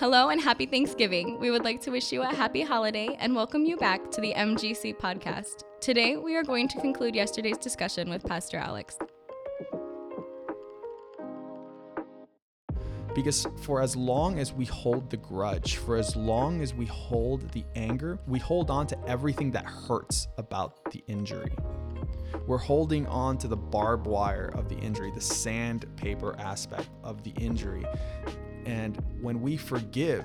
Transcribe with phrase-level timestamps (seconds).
[0.00, 1.38] Hello and happy Thanksgiving.
[1.38, 4.32] We would like to wish you a happy holiday and welcome you back to the
[4.32, 5.64] MGC podcast.
[5.78, 8.96] Today, we are going to conclude yesterday's discussion with Pastor Alex.
[13.14, 17.50] Because for as long as we hold the grudge, for as long as we hold
[17.50, 21.52] the anger, we hold on to everything that hurts about the injury.
[22.46, 27.32] We're holding on to the barbed wire of the injury, the sandpaper aspect of the
[27.32, 27.84] injury.
[28.66, 30.24] And when we forgive,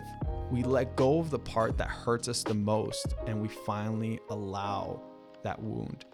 [0.52, 5.02] we let go of the part that hurts us the most and we finally allow
[5.44, 6.06] that wound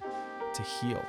[0.54, 1.04] to heal.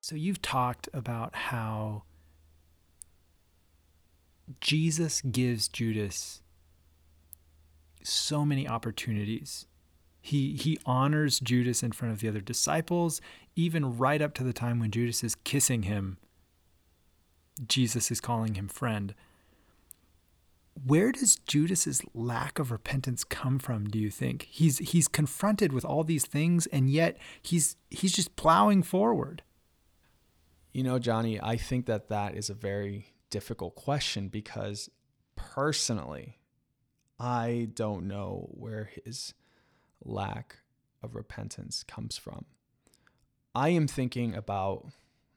[0.00, 2.02] So you've talked about how
[4.60, 6.42] Jesus gives Judas
[8.04, 9.66] so many opportunities.
[10.20, 13.20] He he honors Judas in front of the other disciples,
[13.56, 16.18] even right up to the time when Judas is kissing him.
[17.66, 19.14] Jesus is calling him friend.
[20.86, 24.46] Where does Judas's lack of repentance come from, do you think?
[24.48, 29.42] He's he's confronted with all these things and yet he's he's just plowing forward.
[30.72, 34.88] You know, Johnny, I think that that is a very difficult question because
[35.36, 36.38] personally,
[37.22, 39.32] I don't know where his
[40.04, 40.56] lack
[41.04, 42.46] of repentance comes from.
[43.54, 44.88] I am thinking about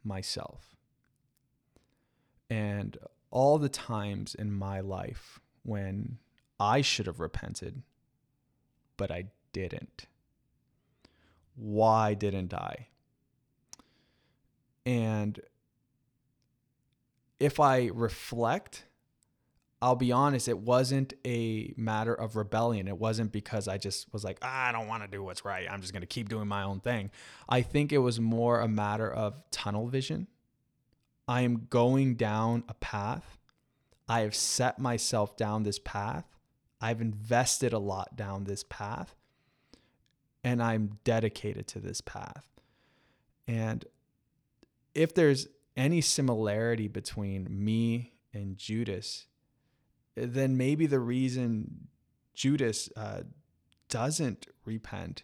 [0.03, 0.75] myself
[2.49, 2.97] and
[3.29, 6.17] all the times in my life when
[6.59, 7.83] I should have repented,
[8.97, 10.07] but I didn't.
[11.55, 12.87] Why didn't I?
[14.87, 15.39] And
[17.39, 18.85] if I reflect,
[19.85, 22.87] I'll be honest, it wasn't a matter of rebellion.
[22.87, 25.67] It wasn't because I just was like, ah, I don't want to do what's right.
[25.69, 27.11] I'm just going to keep doing my own thing.
[27.47, 30.25] I think it was more a matter of tunnel vision.
[31.27, 33.37] I am going down a path.
[34.09, 36.25] I have set myself down this path.
[36.81, 39.13] I've invested a lot down this path.
[40.43, 42.47] And I'm dedicated to this path.
[43.47, 43.85] And
[44.95, 49.27] if there's any similarity between me and Judas,
[50.15, 51.87] then maybe the reason
[52.33, 53.21] Judas uh,
[53.89, 55.23] doesn't repent,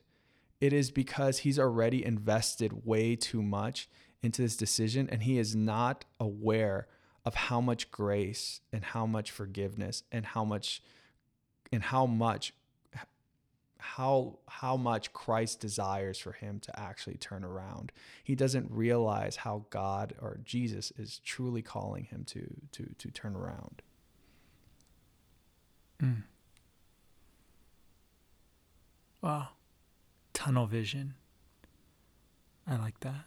[0.59, 3.89] it is because he's already invested way too much
[4.21, 6.87] into this decision and he is not aware
[7.25, 10.81] of how much grace and how much forgiveness and how much
[11.71, 12.53] and how much
[13.77, 17.91] how how much Christ desires for him to actually turn around.
[18.23, 23.35] He doesn't realize how God or Jesus is truly calling him to to to turn
[23.35, 23.81] around.
[26.01, 26.23] Mm.
[29.21, 29.49] Wow.
[30.33, 31.15] Tunnel vision.
[32.67, 33.25] I like that.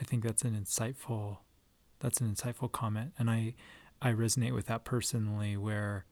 [0.00, 1.38] I think that's an insightful
[2.00, 3.54] that's an insightful comment and I
[4.02, 6.04] I resonate with that personally where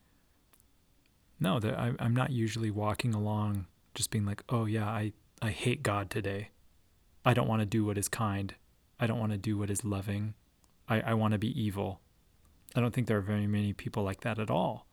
[1.39, 5.11] no, that I, I'm not usually walking along just being like, oh yeah, I,
[5.41, 6.49] I hate God today.
[7.25, 8.55] I don't want to do what is kind.
[8.99, 10.35] I don't want to do what is loving.
[10.87, 11.99] I, I want to be evil.
[12.75, 14.87] I don't think there are very many people like that at all.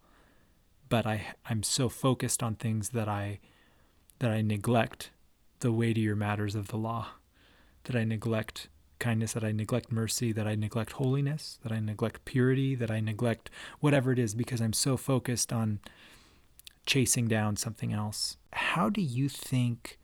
[0.89, 3.41] But I I'm so focused on things that I
[4.19, 5.11] that I neglect
[5.61, 7.09] the weightier matters of the law.
[7.85, 8.69] That I neglect
[8.99, 13.01] kindness, that I neglect mercy, that I neglect holiness, that I neglect purity, that I
[13.01, 15.81] neglect whatever it is because I'm so focused on
[16.87, 18.37] chasing down something else.
[18.53, 19.99] How do you think,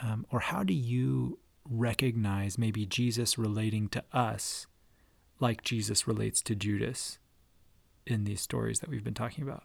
[0.00, 4.66] um, or how do you recognize maybe Jesus relating to us
[5.40, 7.18] like Jesus relates to Judas
[8.06, 9.64] in these stories that we've been talking about?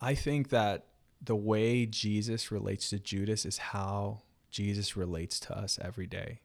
[0.00, 0.86] I think that
[1.20, 6.40] the way Jesus relates to Judas is how Jesus relates to us every day.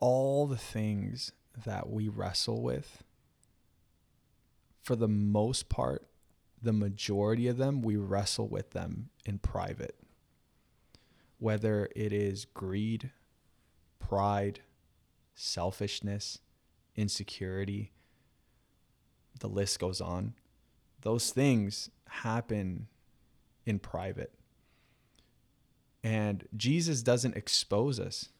[0.00, 1.32] All the things
[1.64, 3.02] that we wrestle with
[4.82, 6.06] for the most part,
[6.62, 9.96] the majority of them, we wrestle with them in private.
[11.38, 13.10] Whether it is greed,
[14.08, 14.60] pride,
[15.34, 16.38] selfishness,
[16.96, 17.92] insecurity,
[19.40, 20.34] the list goes on.
[21.02, 22.88] Those things happen
[23.64, 24.32] in private.
[26.02, 28.30] And Jesus doesn't expose us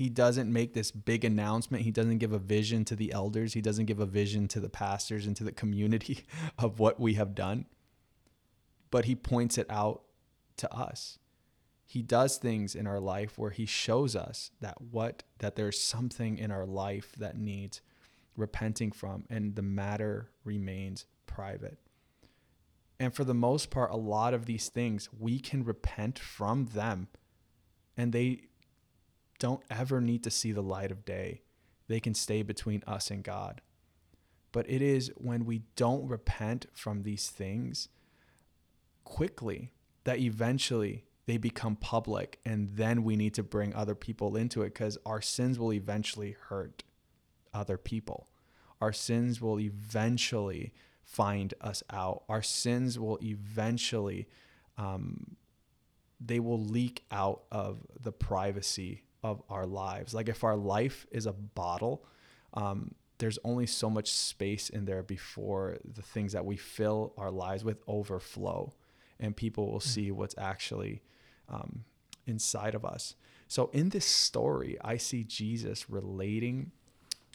[0.00, 1.82] he doesn't make this big announcement.
[1.82, 3.52] He doesn't give a vision to the elders.
[3.52, 6.24] He doesn't give a vision to the pastors and to the community
[6.58, 7.66] of what we have done.
[8.90, 10.02] But he points it out
[10.56, 11.18] to us.
[11.90, 16.38] He does things in our life where he shows us that what that there's something
[16.38, 17.80] in our life that needs
[18.36, 21.78] repenting from and the matter remains private.
[23.00, 27.08] And for the most part, a lot of these things we can repent from them
[27.96, 28.42] and they
[29.40, 31.42] don't ever need to see the light of day.
[31.88, 33.62] They can stay between us and God.
[34.52, 37.88] But it is when we don't repent from these things
[39.02, 39.72] quickly
[40.04, 44.74] that eventually they become public and then we need to bring other people into it
[44.74, 46.82] because our sins will eventually hurt
[47.54, 48.26] other people.
[48.80, 50.72] Our sins will eventually
[51.04, 52.24] find us out.
[52.28, 54.26] Our sins will eventually,
[54.76, 55.36] um,
[56.20, 60.12] they will leak out of the privacy of our lives.
[60.12, 62.04] Like if our life is a bottle,
[62.54, 67.30] um, there's only so much space in there before the things that we fill our
[67.30, 68.72] lives with overflow
[69.20, 71.02] and people will see what's actually
[71.50, 71.84] um,
[72.26, 73.14] inside of us.
[73.48, 76.72] So in this story, I see Jesus relating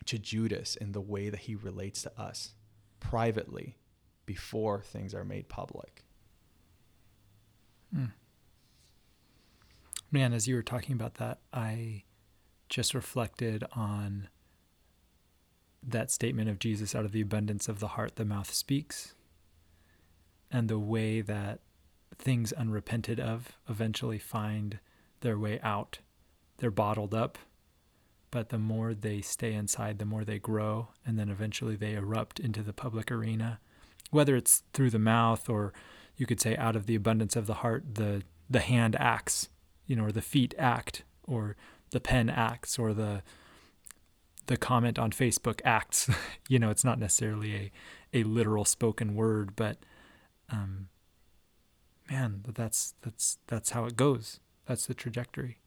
[0.05, 2.53] to Judas in the way that he relates to us
[2.99, 3.77] privately
[4.25, 6.03] before things are made public.
[7.95, 8.11] Mm.
[10.11, 12.03] Man, as you were talking about that, I
[12.69, 14.29] just reflected on
[15.83, 19.13] that statement of Jesus out of the abundance of the heart, the mouth speaks,
[20.49, 21.59] and the way that
[22.17, 24.79] things unrepented of eventually find
[25.21, 25.99] their way out.
[26.57, 27.37] They're bottled up
[28.35, 32.37] but the more they stay inside, the more they grow, and then eventually they erupt
[32.37, 33.61] into the public arena,
[34.11, 35.71] whether it's through the mouth or
[36.17, 39.47] you could say out of the abundance of the heart, the the hand acts,
[39.87, 41.55] you know, or the feet act, or
[41.91, 43.23] the pen acts, or the
[44.47, 46.09] the comment on Facebook acts.
[46.49, 47.71] you know, it's not necessarily a
[48.19, 49.77] a literal spoken word, but
[50.49, 50.89] um,
[52.09, 54.39] man, that's that's that's how it goes.
[54.65, 55.59] That's the trajectory.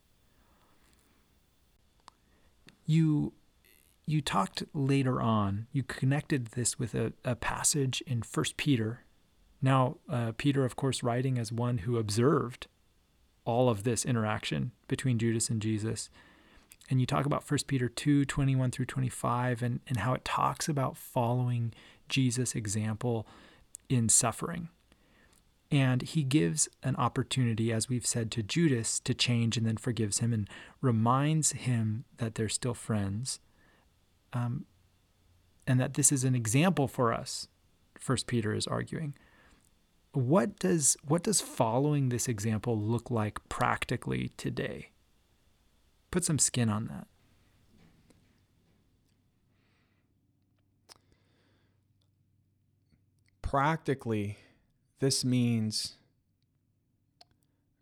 [2.86, 3.32] You
[4.06, 9.04] you talked later on you connected this with a, a passage in first peter.
[9.60, 12.66] Now uh, peter of course writing as one who observed
[13.44, 16.08] all of this interaction between judas and jesus.
[16.90, 20.68] And you talk about first peter 2 21 through 25 and, and how it talks
[20.68, 21.74] about following
[22.08, 23.26] jesus example
[23.90, 24.70] in suffering
[25.70, 30.20] and he gives an opportunity, as we've said, to Judas to change and then forgives
[30.20, 30.48] him and
[30.80, 33.40] reminds him that they're still friends
[34.32, 34.64] um,
[35.66, 37.48] and that this is an example for us,
[37.98, 39.14] First Peter is arguing.
[40.12, 44.90] What does, what does following this example look like practically today?
[46.10, 47.06] Put some skin on that.
[53.42, 54.38] Practically,
[55.00, 55.96] this means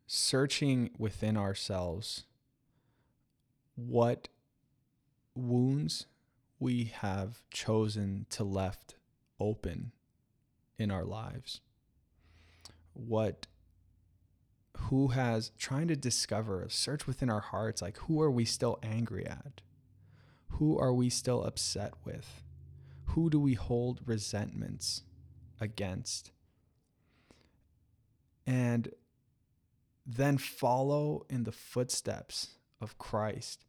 [0.07, 2.25] searching within ourselves
[3.75, 4.29] what
[5.35, 6.07] wounds
[6.59, 8.95] we have chosen to left
[9.39, 9.93] open
[10.79, 11.61] in our lives.
[12.93, 13.47] What
[14.77, 19.27] who has trying to discover search within our hearts like who are we still angry
[19.27, 19.63] at?
[20.53, 22.43] Who are we still upset with?
[23.07, 25.03] Who do we hold resentments
[25.61, 26.31] against
[28.47, 28.91] and
[30.07, 33.65] then follow in the footsteps of Christ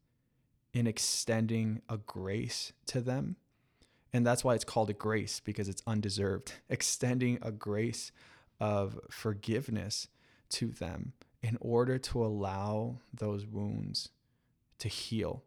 [0.73, 3.37] in extending a grace to them.
[4.13, 6.53] And that's why it's called a grace because it's undeserved.
[6.69, 8.11] Extending a grace
[8.59, 10.07] of forgiveness
[10.49, 14.09] to them in order to allow those wounds
[14.79, 15.43] to heal.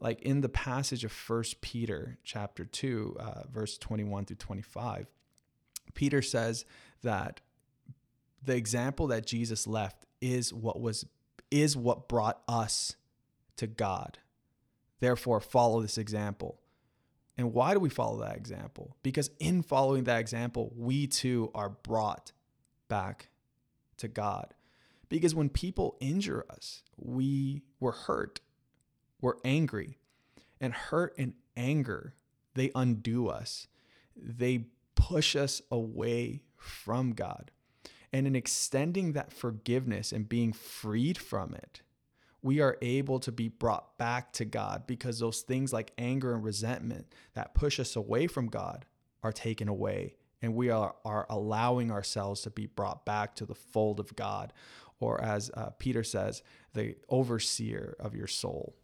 [0.00, 5.06] Like in the passage of First Peter chapter 2, uh, verse 21 through 25,
[5.94, 6.64] Peter says
[7.02, 7.40] that
[8.48, 11.06] the example that Jesus left is what was
[11.50, 12.96] is what brought us
[13.56, 14.18] to God.
[15.00, 16.60] Therefore, follow this example.
[17.36, 18.96] And why do we follow that example?
[19.02, 22.32] Because in following that example, we too are brought
[22.88, 23.28] back
[23.98, 24.54] to God.
[25.08, 28.40] Because when people injure us, we were hurt,
[29.20, 29.98] we're angry.
[30.60, 32.14] And hurt and anger,
[32.54, 33.68] they undo us.
[34.16, 34.64] They
[34.96, 37.52] push us away from God.
[38.12, 41.82] And in extending that forgiveness and being freed from it,
[42.42, 46.44] we are able to be brought back to God because those things like anger and
[46.44, 48.86] resentment that push us away from God
[49.22, 50.14] are taken away.
[50.40, 54.52] And we are, are allowing ourselves to be brought back to the fold of God,
[55.00, 56.42] or as uh, Peter says,
[56.74, 58.76] the overseer of your soul.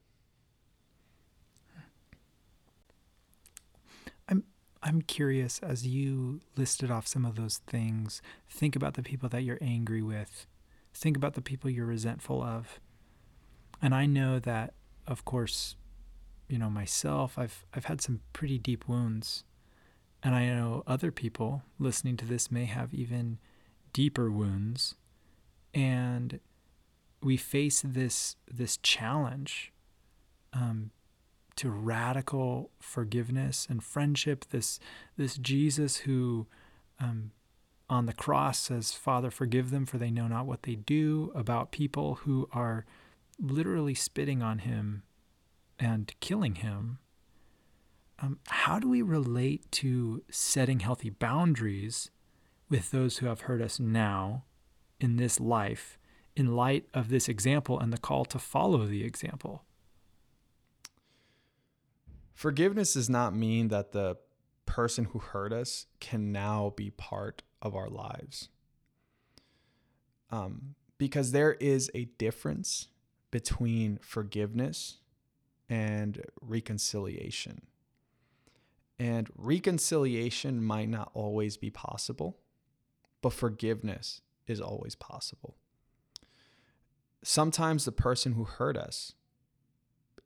[4.85, 9.43] I'm curious as you listed off some of those things, think about the people that
[9.43, 10.47] you're angry with,
[10.93, 12.79] think about the people you're resentful of.
[13.81, 14.75] And I know that
[15.07, 15.77] of course,
[16.49, 19.45] you know, myself, I've I've had some pretty deep wounds.
[20.23, 23.39] And I know other people listening to this may have even
[23.93, 24.95] deeper wounds.
[25.75, 26.41] And
[27.23, 29.73] we face this this challenge
[30.53, 30.91] um,
[31.57, 34.45] to radical forgiveness and friendship.
[34.51, 34.79] This
[35.17, 36.47] this Jesus who
[37.01, 37.33] um,
[37.89, 41.73] on the cross says, "Father, forgive them, for they know not what they do." About
[41.73, 42.85] people who are
[43.39, 45.03] literally spitting on him
[45.79, 46.99] and killing him.
[48.21, 52.11] Um, how do we relate to setting healthy boundaries
[52.69, 54.45] with those who have hurt us now
[55.01, 55.99] in this life
[56.37, 59.65] in light of this example and the call to follow the example?
[62.35, 64.17] Forgiveness does not mean that the
[64.67, 68.49] person who hurt us can now be part of our lives.
[70.31, 72.89] Um, because there is a difference
[73.31, 74.99] between forgiveness
[75.69, 77.63] and reconciliation.
[78.99, 82.39] And reconciliation might not always be possible,
[83.23, 85.57] but forgiveness is always possible.
[87.23, 89.15] Sometimes the person who hurt us,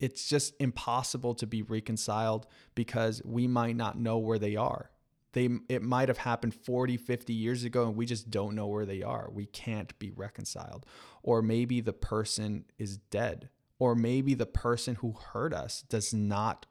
[0.00, 4.90] it's just impossible to be reconciled because we might not know where they are.
[5.32, 8.86] They it might have happened 40, 50 years ago and we just don't know where
[8.86, 9.28] they are.
[9.32, 10.86] We can't be reconciled.
[11.22, 16.66] Or maybe the person is dead or maybe the person who hurt us does not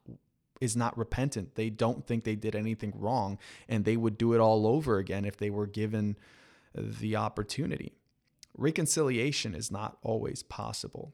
[0.59, 1.53] is not repentant.
[1.53, 3.37] They don't think they did anything wrong
[3.69, 6.17] and they would do it all over again if they were given
[6.73, 7.93] the opportunity.
[8.57, 11.13] Reconciliation is not always possible,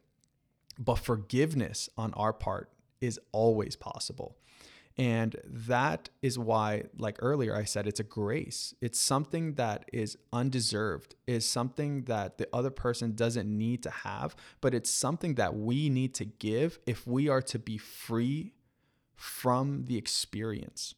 [0.80, 2.70] but forgiveness on our part
[3.01, 4.38] is always possible.
[4.98, 8.75] And that is why, like earlier, I said it's a grace.
[8.80, 14.36] It's something that is undeserved, is something that the other person doesn't need to have,
[14.62, 18.53] but it's something that we need to give if we are to be free
[19.15, 20.94] from the experience.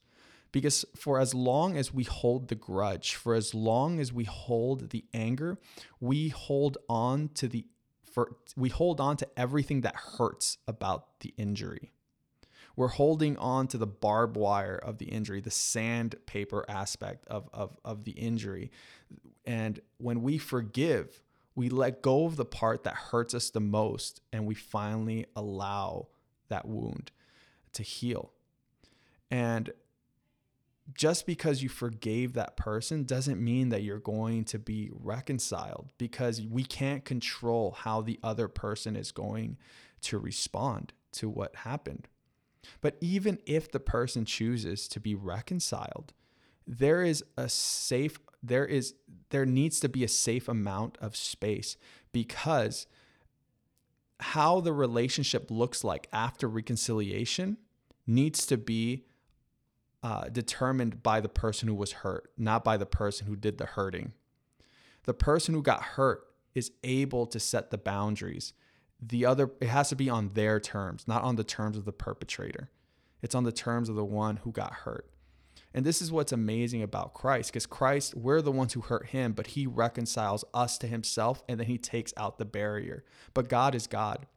[0.51, 4.89] Because for as long as we hold the grudge, for as long as we hold
[4.89, 5.57] the anger,
[5.99, 7.65] we hold on to the
[8.15, 11.91] for we hold on to everything that hurts about the injury.
[12.77, 17.77] We're holding on to the barbed wire of the injury, the sandpaper aspect of, of,
[17.83, 18.71] of the injury.
[19.45, 21.21] And when we forgive,
[21.55, 26.07] we let go of the part that hurts us the most and we finally allow
[26.47, 27.11] that wound
[27.73, 28.31] to heal.
[29.29, 29.71] And
[30.93, 36.41] just because you forgave that person doesn't mean that you're going to be reconciled because
[36.41, 39.57] we can't control how the other person is going
[40.01, 42.07] to respond to what happened.
[42.81, 46.13] But even if the person chooses to be reconciled,
[46.67, 48.93] there is a safe there is
[49.29, 51.77] there needs to be a safe amount of space
[52.11, 52.85] because
[54.19, 57.57] how the relationship looks like after reconciliation
[58.07, 59.05] needs to be
[60.05, 63.65] uh, determined by the person who was hurt, not by the person who did the
[63.65, 64.13] hurting.
[65.05, 68.53] The person who got hurt is able to set the boundaries.
[69.01, 71.91] The other it has to be on their terms not on the terms of the
[71.91, 72.69] perpetrator.
[73.23, 75.09] It's on the terms of the one who got hurt.
[75.73, 79.33] And this is what's amazing about christ because christ we're the ones who hurt him
[79.33, 83.03] but he reconciles us to himself and then he takes out the barrier.
[83.33, 84.27] But god is god.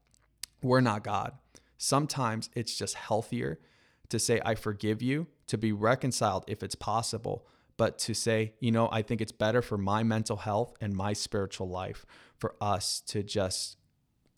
[0.62, 1.34] We're not god.
[1.76, 3.60] Sometimes it's just healthier
[4.08, 7.46] to say i forgive you to be reconciled if it's possible
[7.76, 11.12] but to say you know i think it's better for my mental health and my
[11.12, 12.04] spiritual life
[12.36, 13.78] for us to just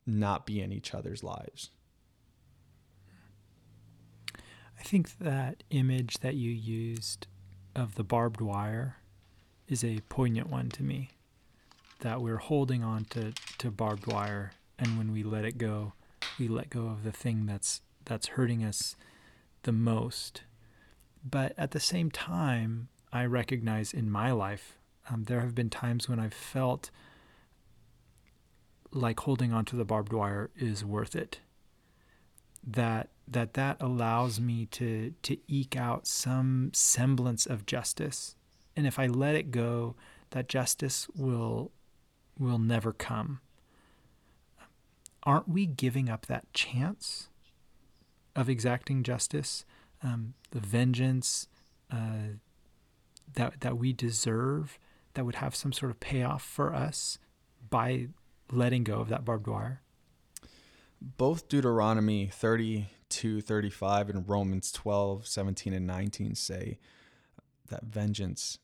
[0.06, 1.70] not be in each other's lives.
[4.78, 7.26] I think that image that you used
[7.76, 8.96] of the barbed wire
[9.68, 11.10] is a poignant one to me.
[12.00, 15.92] That we're holding on to, to barbed wire, and when we let it go,
[16.38, 18.96] we let go of the thing that's that's hurting us
[19.62, 20.42] the most.
[21.28, 24.78] But at the same time, I recognize in my life
[25.10, 26.90] um, there have been times when I've felt
[28.92, 31.40] like holding onto the barbed wire is worth it.
[32.66, 38.36] That that that allows me to to eke out some semblance of justice.
[38.76, 39.96] And if I let it go,
[40.30, 41.72] that justice will
[42.38, 43.40] will never come.
[45.22, 47.29] Aren't we giving up that chance
[48.40, 49.64] of exacting justice,
[50.02, 51.46] um, the vengeance
[51.90, 52.36] uh,
[53.34, 54.78] that that we deserve,
[55.14, 57.18] that would have some sort of payoff for us
[57.68, 58.08] by
[58.50, 59.82] letting go of that barbed wire?
[61.00, 66.78] Both Deuteronomy 32, 35 and Romans 12, 17 and 19 say
[67.68, 68.58] that vengeance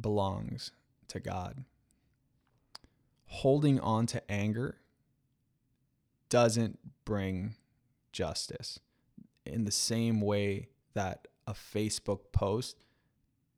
[0.00, 0.72] belongs
[1.08, 1.64] to God.
[3.26, 4.78] Holding on to anger
[6.28, 7.54] doesn't bring
[8.12, 8.80] justice
[9.50, 12.76] in the same way that a Facebook post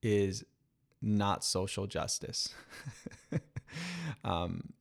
[0.02, 0.44] is
[1.00, 2.54] not social justice.
[4.24, 4.72] um,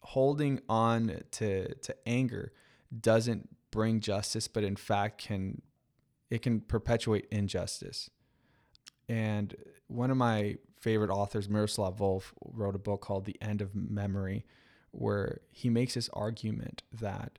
[0.00, 2.52] holding on to to anger
[2.98, 5.62] doesn't bring justice, but in fact can
[6.30, 8.10] it can perpetuate injustice.
[9.08, 9.56] And
[9.88, 14.46] one of my favorite authors, Miroslav Volf, wrote a book called The End of Memory,
[14.92, 17.38] where he makes this argument that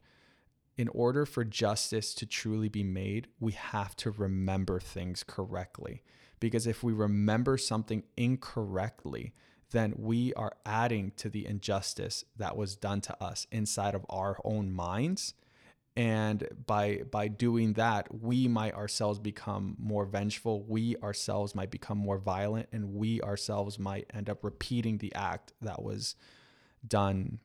[0.78, 6.02] in order for justice to truly be made, we have to remember things correctly.
[6.40, 9.34] Because if we remember something incorrectly,
[9.72, 14.38] then we are adding to the injustice that was done to us inside of our
[14.44, 15.34] own minds.
[15.96, 20.64] And by by doing that, we might ourselves become more vengeful.
[20.64, 25.52] We ourselves might become more violent, and we ourselves might end up repeating the act
[25.62, 26.16] that was
[26.88, 27.40] done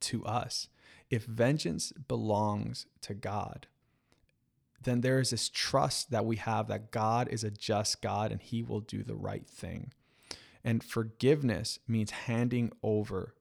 [0.00, 0.68] to us.
[1.10, 3.66] If vengeance belongs to God,
[4.82, 8.40] then there is this trust that we have that God is a just God and
[8.40, 9.92] he will do the right thing.
[10.64, 13.34] And forgiveness means handing over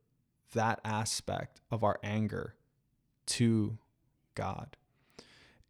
[0.54, 2.56] that aspect of our anger
[3.28, 3.78] to
[4.36, 4.76] God.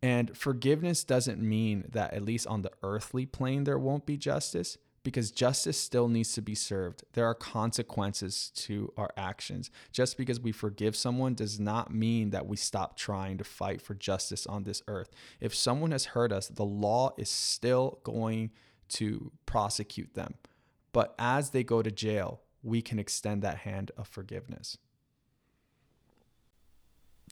[0.01, 4.77] And forgiveness doesn't mean that, at least on the earthly plane, there won't be justice
[5.03, 7.03] because justice still needs to be served.
[7.13, 9.71] There are consequences to our actions.
[9.91, 13.93] Just because we forgive someone does not mean that we stop trying to fight for
[13.93, 15.09] justice on this earth.
[15.39, 18.51] If someone has hurt us, the law is still going
[18.89, 20.35] to prosecute them.
[20.91, 24.77] But as they go to jail, we can extend that hand of forgiveness.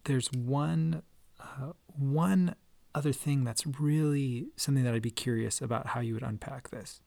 [0.06, 1.02] There's one
[1.40, 2.56] uh, one
[2.96, 7.02] other thing that's really something that I'd be curious about how you would unpack this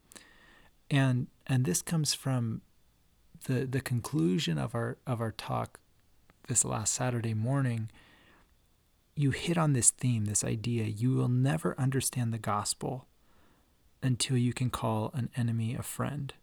[0.91, 2.63] and and this comes from
[3.47, 5.79] the the conclusion of our of our talk
[6.49, 7.91] this last Saturday morning
[9.15, 13.07] you hit on this theme this idea you will never understand the gospel
[14.03, 16.35] until you can call an enemy a friend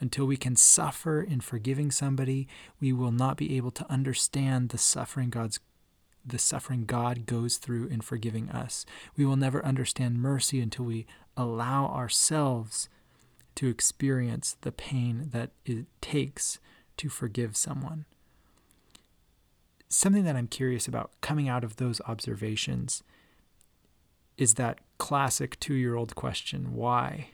[0.00, 2.48] until we can suffer in forgiving somebody
[2.80, 5.60] we will not be able to understand the suffering God's
[6.24, 8.86] the suffering God goes through in forgiving us.
[9.16, 12.88] We will never understand mercy until we allow ourselves
[13.56, 16.58] to experience the pain that it takes
[16.96, 18.04] to forgive someone.
[19.88, 23.02] Something that I'm curious about coming out of those observations
[24.38, 27.28] is that classic two year old question why?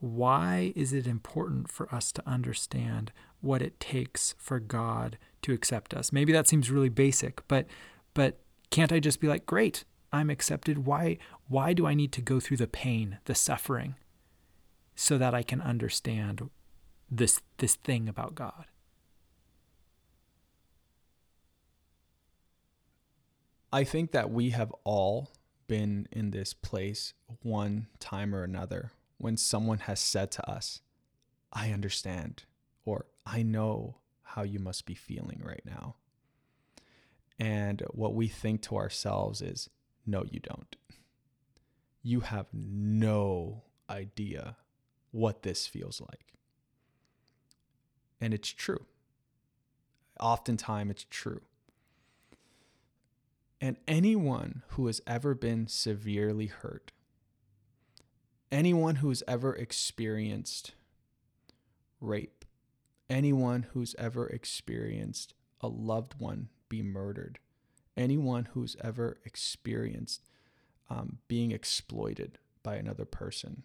[0.00, 5.94] Why is it important for us to understand what it takes for God to accept
[5.94, 6.12] us?
[6.12, 7.66] Maybe that seems really basic, but
[8.14, 8.38] but
[8.70, 10.86] can't I just be like, great, I'm accepted?
[10.86, 13.94] Why why do I need to go through the pain, the suffering?
[15.02, 16.48] So that I can understand
[17.10, 18.66] this this thing about God.
[23.72, 25.32] I think that we have all
[25.66, 30.82] been in this place one time or another when someone has said to us,
[31.52, 32.44] I understand,
[32.84, 35.96] or I know how you must be feeling right now.
[37.40, 39.68] And what we think to ourselves is,
[40.06, 40.76] no, you don't.
[42.04, 44.58] You have no idea
[45.12, 46.34] what this feels like.
[48.20, 48.86] And it's true.
[50.18, 51.42] Oftentimes, it's true.
[53.60, 56.90] And anyone who has ever been severely hurt,
[58.50, 60.72] anyone who has ever experienced
[62.00, 62.44] rape,
[63.08, 67.38] anyone who's ever experienced a loved one be murdered,
[67.96, 70.22] anyone who's ever experienced
[70.90, 73.62] um, being exploited by another person,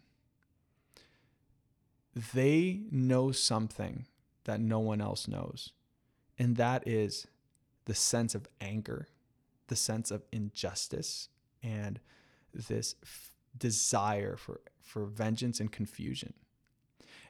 [2.33, 4.07] they know something
[4.45, 5.73] that no one else knows.
[6.39, 7.27] And that is
[7.85, 9.07] the sense of anger,
[9.67, 11.29] the sense of injustice,
[11.61, 11.99] and
[12.53, 16.33] this f- desire for, for vengeance and confusion.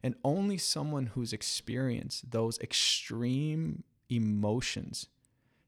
[0.03, 5.07] And only someone who's experienced those extreme emotions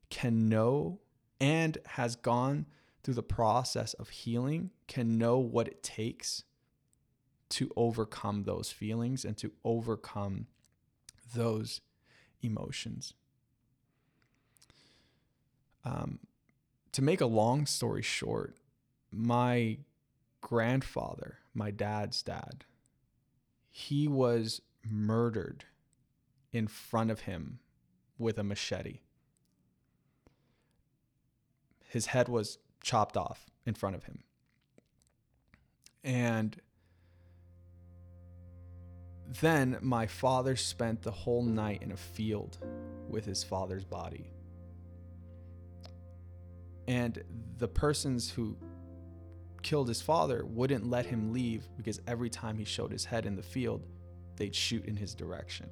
[0.09, 0.99] can know
[1.41, 2.67] and has gone
[3.03, 6.43] through the process of healing can know what it takes
[7.49, 10.47] to overcome those feelings and to overcome
[11.35, 11.81] those
[12.41, 13.13] emotions.
[15.83, 16.19] Um,
[16.91, 18.57] to make a long story short,
[19.11, 19.77] my
[20.41, 22.65] grandfather, my dad's dad,
[23.71, 25.65] he was murdered
[26.51, 27.59] in front of him
[28.17, 28.99] with a machete.
[31.87, 34.23] His head was chopped off in front of him.
[36.03, 36.59] And
[39.41, 42.57] then my father spent the whole night in a field
[43.07, 44.31] with his father's body.
[46.87, 47.23] And
[47.59, 48.57] the persons who
[49.61, 53.35] killed his father wouldn't let him leave because every time he showed his head in
[53.35, 53.85] the field,
[54.35, 55.69] they'd shoot in his direction.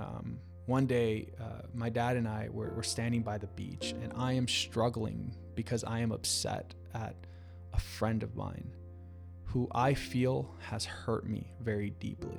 [0.00, 4.12] Um, one day, uh, my dad and I were, were standing by the beach, and
[4.16, 7.16] I am struggling because I am upset at
[7.74, 8.70] a friend of mine
[9.48, 12.38] who I feel has hurt me very deeply.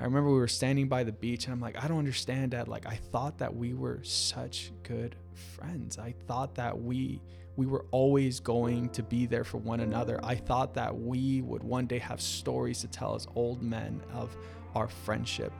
[0.00, 2.68] I remember we were standing by the beach and I'm like, I don't understand, Dad.
[2.68, 5.98] Like, I thought that we were such good friends.
[5.98, 7.20] I thought that we
[7.56, 10.20] we were always going to be there for one another.
[10.22, 14.36] I thought that we would one day have stories to tell as old men of
[14.76, 15.52] our friendship.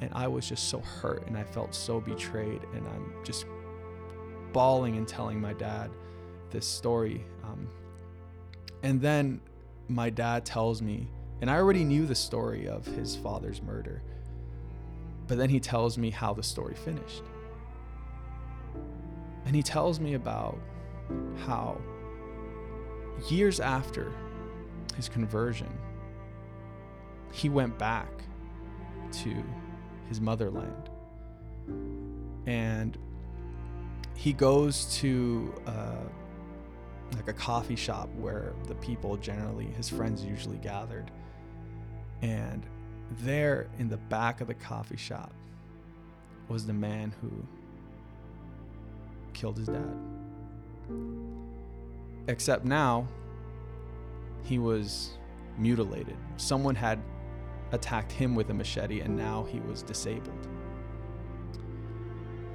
[0.00, 2.62] And I was just so hurt and I felt so betrayed.
[2.74, 3.46] And I'm just
[4.52, 5.92] bawling and telling my dad
[6.50, 7.24] this story.
[7.44, 7.68] Um,
[8.82, 9.40] and then
[9.88, 11.08] my dad tells me,
[11.40, 14.02] and I already knew the story of his father's murder,
[15.26, 17.22] but then he tells me how the story finished.
[19.44, 20.58] And he tells me about
[21.46, 21.80] how
[23.28, 24.12] years after
[24.96, 25.70] his conversion,
[27.32, 28.08] he went back
[29.12, 29.42] to
[30.08, 30.90] his motherland.
[32.46, 32.96] And
[34.14, 36.04] he goes to uh,
[37.14, 41.10] like a coffee shop where the people generally, his friends usually gathered.
[42.22, 42.66] And
[43.22, 45.32] there in the back of the coffee shop
[46.48, 47.30] was the man who
[49.32, 49.96] killed his dad.
[52.28, 53.06] Except now,
[54.42, 55.10] he was
[55.58, 56.16] mutilated.
[56.36, 57.00] Someone had
[57.72, 60.46] attacked him with a machete, and now he was disabled.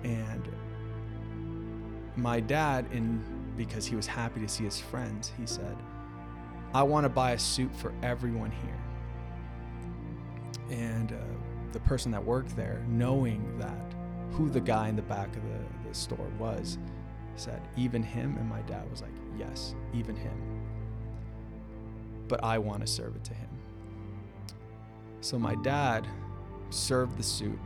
[0.04, 0.48] And
[2.16, 3.24] my dad, in
[3.66, 5.78] because he was happy to see his friends, he said,
[6.74, 8.82] "I want to buy a suit for everyone here."
[10.78, 11.18] And uh,
[11.72, 13.94] the person that worked there, knowing that
[14.32, 16.78] who the guy in the back of the, the store was,
[17.36, 18.38] said, even him?
[18.38, 20.34] And my dad was like, yes, even him.
[22.28, 23.50] But I want to serve it to him.
[25.22, 26.08] So my dad
[26.70, 27.60] served the suit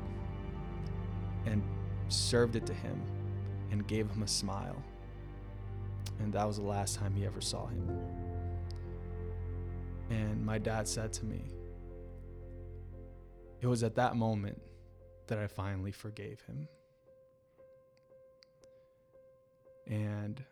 [1.46, 1.64] and
[2.10, 3.00] served it to him
[3.72, 4.76] and gave him a smile.
[6.20, 7.90] And that was the last time he ever saw him.
[10.10, 11.44] And my dad said to me,
[13.62, 14.62] it was at that moment
[15.28, 16.68] that I finally forgave him.
[19.88, 20.44] And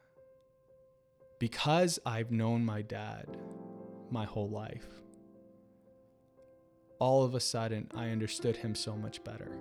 [1.39, 3.38] because I've known my dad
[4.10, 4.88] my whole life,
[6.99, 9.58] all of a sudden I understood him so much better.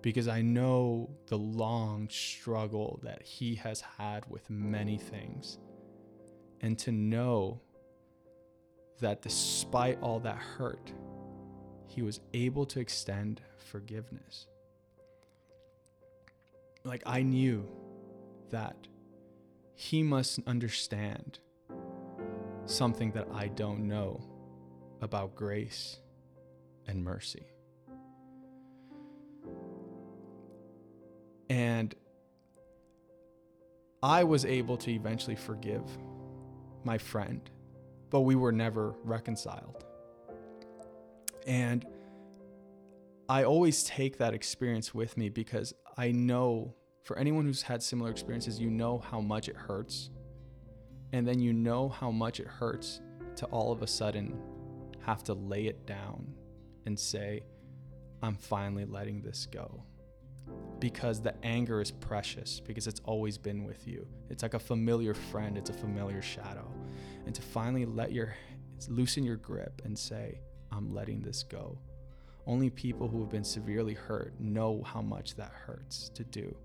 [0.00, 5.58] Because I know the long struggle that he has had with many things.
[6.60, 7.60] And to know
[9.00, 10.92] that despite all that hurt,
[11.86, 14.46] he was able to extend forgiveness.
[16.84, 17.68] Like I knew
[18.50, 18.76] that
[19.74, 21.38] he must understand
[22.66, 24.20] something that I don't know
[25.00, 25.98] about grace
[26.86, 27.46] and mercy.
[31.50, 31.94] And
[34.02, 35.82] I was able to eventually forgive
[36.84, 37.48] my friend,
[38.10, 39.84] but we were never reconciled.
[41.46, 41.84] And
[43.28, 48.10] I always take that experience with me because I know for anyone who's had similar
[48.10, 50.10] experiences, you know how much it hurts.
[51.12, 53.00] And then you know how much it hurts
[53.36, 54.38] to all of a sudden
[55.00, 56.34] have to lay it down
[56.84, 57.42] and say,
[58.22, 59.84] I'm finally letting this go.
[60.78, 64.06] Because the anger is precious, because it's always been with you.
[64.30, 66.70] It's like a familiar friend, it's a familiar shadow.
[67.26, 68.34] And to finally let your
[68.88, 71.78] loosen your grip and say, I'm letting this go.
[72.46, 76.56] Only people who have been severely hurt know how much that hurts to do.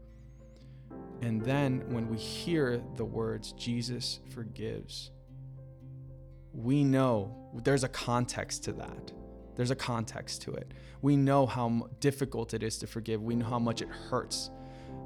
[1.22, 5.12] And then when we hear the words, Jesus forgives,
[6.54, 9.12] we know there's a context to that.
[9.56, 10.74] There's a context to it.
[11.02, 13.22] We know how difficult it is to forgive.
[13.22, 14.50] We know how much it hurts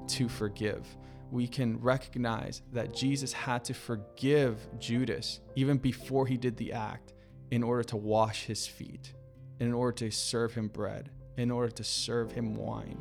[0.07, 0.85] to forgive.
[1.31, 7.13] We can recognize that Jesus had to forgive Judas even before he did the act
[7.51, 9.13] in order to wash his feet,
[9.59, 12.97] in order to serve him bread, in order to serve him wine,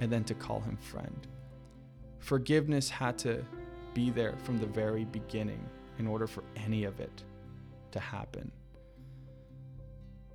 [0.00, 1.26] and then to call him friend.
[2.18, 3.44] Forgiveness had to
[3.92, 5.64] be there from the very beginning
[5.98, 7.22] in order for any of it
[7.92, 8.50] to happen.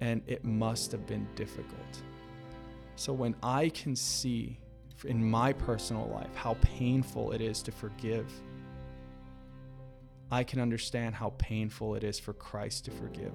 [0.02, 2.02] And it must have been difficult.
[2.96, 4.60] So when I can see
[5.06, 8.32] in my personal life how painful it is to forgive,
[10.32, 13.34] I can understand how painful it is for Christ to forgive.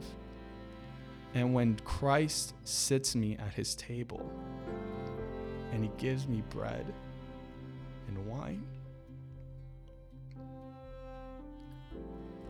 [1.35, 4.31] And when Christ sits me at his table
[5.73, 6.87] and he gives me bread
[8.07, 8.63] and wine.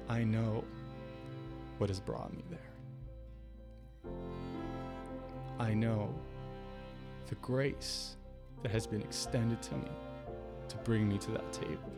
[0.08, 0.62] I know
[1.78, 2.73] what has brought me there.
[5.58, 6.12] I know
[7.28, 8.16] the grace
[8.62, 9.90] that has been extended to me
[10.68, 11.92] to bring me to that table.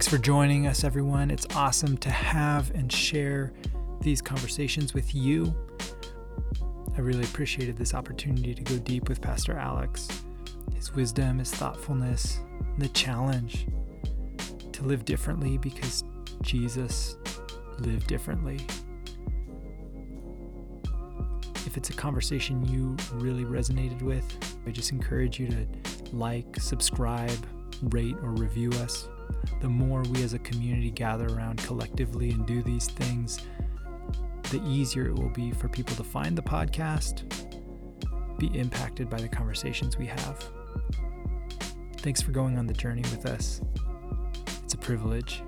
[0.00, 1.30] Thanks for joining us, everyone.
[1.30, 3.52] It's awesome to have and share
[4.00, 5.54] these conversations with you.
[6.96, 10.08] I really appreciated this opportunity to go deep with Pastor Alex.
[10.74, 12.40] His wisdom, his thoughtfulness,
[12.78, 13.66] the challenge
[14.72, 16.02] to live differently because
[16.40, 17.16] Jesus
[17.80, 18.58] lived differently.
[21.66, 24.24] If it's a conversation you really resonated with,
[24.66, 25.66] I just encourage you to
[26.14, 27.46] like, subscribe,
[27.82, 29.06] rate, or review us.
[29.60, 33.40] The more we as a community gather around collectively and do these things,
[34.50, 37.24] the easier it will be for people to find the podcast,
[38.38, 40.44] be impacted by the conversations we have.
[41.98, 43.60] Thanks for going on the journey with us.
[44.64, 45.42] It's a privilege.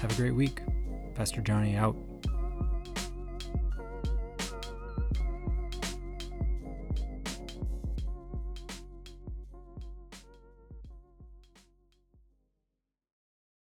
[0.00, 0.60] Have a great week.
[1.14, 1.96] Pastor Johnny out.